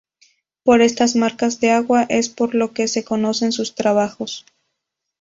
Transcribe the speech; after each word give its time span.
Por 0.63 0.81
estas 0.81 1.15
marcas 1.15 1.59
de 1.59 1.69
agua 1.69 2.07
es 2.09 2.27
por 2.27 2.55
lo 2.55 2.73
que 2.73 2.87
se 2.87 3.03
conocen 3.03 3.51
sus 3.51 3.75
trabajos. 3.75 4.47